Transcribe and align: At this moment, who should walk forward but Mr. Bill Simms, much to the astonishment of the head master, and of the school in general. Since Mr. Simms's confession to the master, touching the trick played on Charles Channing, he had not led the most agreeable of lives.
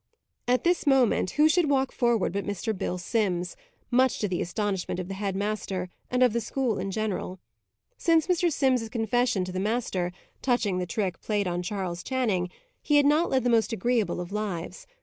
At 0.47 0.63
this 0.63 0.87
moment, 0.87 1.29
who 1.37 1.47
should 1.47 1.69
walk 1.69 1.91
forward 1.91 2.33
but 2.33 2.43
Mr. 2.43 2.75
Bill 2.75 2.97
Simms, 2.97 3.55
much 3.91 4.17
to 4.17 4.27
the 4.27 4.41
astonishment 4.41 4.99
of 4.99 5.09
the 5.09 5.13
head 5.13 5.35
master, 5.35 5.89
and 6.09 6.23
of 6.23 6.33
the 6.33 6.41
school 6.41 6.79
in 6.79 6.89
general. 6.89 7.39
Since 7.99 8.25
Mr. 8.25 8.51
Simms's 8.51 8.89
confession 8.89 9.45
to 9.45 9.51
the 9.51 9.59
master, 9.59 10.11
touching 10.41 10.79
the 10.79 10.87
trick 10.87 11.21
played 11.21 11.47
on 11.47 11.61
Charles 11.61 12.01
Channing, 12.01 12.49
he 12.81 12.97
had 12.97 13.05
not 13.05 13.29
led 13.29 13.43
the 13.43 13.51
most 13.51 13.73
agreeable 13.73 14.19
of 14.19 14.31
lives. 14.31 14.87